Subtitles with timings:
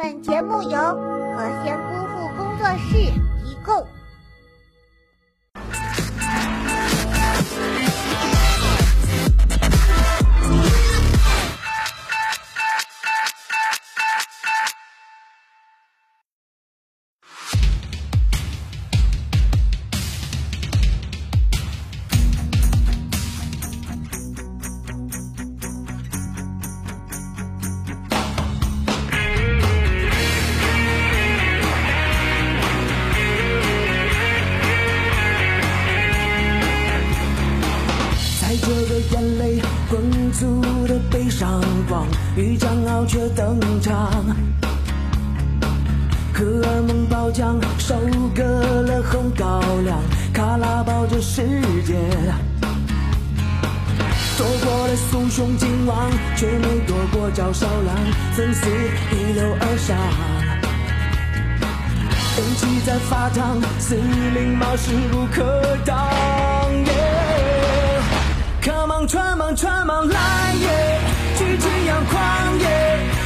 [0.00, 2.94] 本节目由何仙姑父工作室
[3.44, 3.84] 提供。
[38.48, 44.24] 在这个眼泪滚粗的悲伤光与骄傲却登场，
[46.32, 47.94] 荷尔蒙爆浆，收
[48.34, 48.42] 割
[48.86, 50.00] 了红高粱，
[50.32, 51.42] 卡拉包着世
[51.84, 51.94] 界，
[54.38, 57.94] 躲过了苏雄金王，却没躲过赵少狼，
[58.34, 58.66] 粉丝
[59.12, 59.94] 一流而上。
[62.38, 66.57] 人气在发烫，司令马势不可挡。
[68.68, 71.00] Come on come on come on 来也
[71.38, 72.66] 去天涯逛也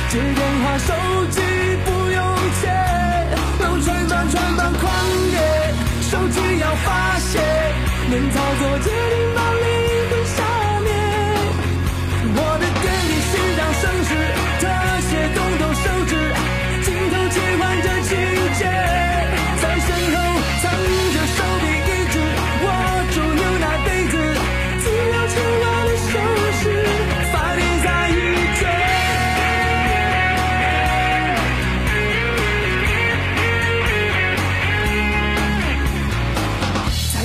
[0.09, 0.95] 接电话手
[1.31, 1.41] 机
[1.85, 2.69] 不用接
[3.59, 4.93] 都穿帮穿帮狂
[5.33, 7.41] 野手机要发泄
[8.09, 8.52] 免淘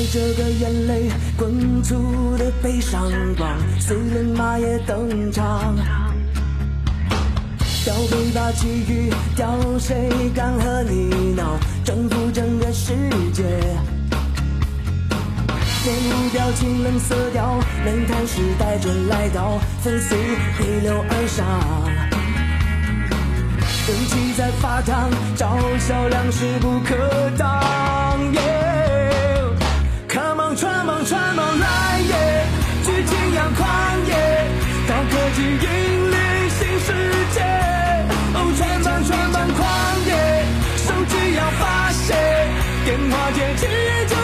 [0.09, 5.75] 这个眼泪滚出的悲伤光，四人马也登场。
[7.83, 12.94] 调配把机遇，调谁敢和你闹，征服整个世
[13.33, 13.44] 界。
[15.83, 21.46] 面无表情，冷色调，冷淡时代准来到，粉丝逆流而上。
[23.88, 27.87] 人气在发烫，招销量势不可挡。
[30.57, 32.45] 穿梦穿梦来耶，
[32.84, 33.68] 剧情要狂
[34.07, 34.13] 野，
[34.88, 36.18] 高科技引领
[36.50, 36.88] 新世
[37.31, 37.38] 界。
[38.34, 39.62] 哦，穿梦穿梦狂
[40.07, 40.09] 野，
[40.84, 42.16] 手机要发泄，
[42.85, 43.67] 电话接起
[44.09, 44.16] 就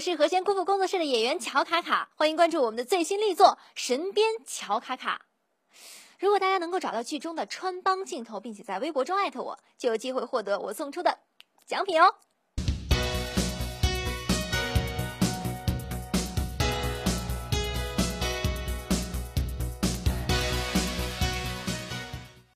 [0.00, 5.26] 我是和仙姑父工作室的演员乔卡卡，欢迎关注我们的最新力作《神鞭乔卡卡》。
[6.18, 11.18] 如果大家能够找到剧中的穿帮镜头，并且在微博中艾特我，就有机会获得我送出的
[11.66, 12.14] 奖品哦。